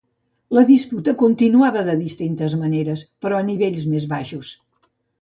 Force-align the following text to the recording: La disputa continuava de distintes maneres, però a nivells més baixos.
La 0.57 0.63
disputa 0.69 1.13
continuava 1.23 1.85
de 1.91 1.95
distintes 2.01 2.57
maneres, 2.65 3.07
però 3.27 3.41
a 3.41 3.47
nivells 3.55 3.89
més 3.97 4.13
baixos. 4.19 4.61